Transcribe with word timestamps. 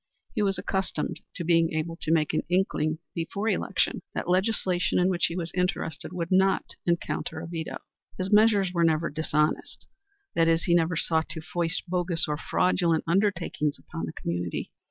He 0.33 0.41
was 0.41 0.57
accustomed 0.57 1.19
to 1.35 1.43
be 1.43 1.59
able 1.75 1.95
to 2.01 2.09
obtain 2.11 2.25
an 2.39 2.43
inkling 2.49 2.97
before 3.13 3.49
election 3.49 4.01
that 4.15 4.27
legislation 4.27 4.97
in 4.97 5.09
which 5.09 5.27
he 5.27 5.35
was 5.35 5.51
interested 5.53 6.11
would 6.11 6.31
not 6.31 6.73
encounter 6.87 7.39
a 7.39 7.45
veto. 7.47 7.77
His 8.17 8.33
measures 8.33 8.71
were 8.73 8.83
never 8.83 9.11
dishonest. 9.11 9.85
That 10.33 10.47
is, 10.47 10.63
he 10.63 10.73
never 10.73 10.95
sought 10.95 11.29
to 11.29 11.41
foist 11.41 11.83
bogus 11.87 12.27
or 12.27 12.35
fraudulent 12.37 13.03
undertakings 13.07 13.77
upon 13.77 14.07
the 14.07 14.13
community. 14.13 14.71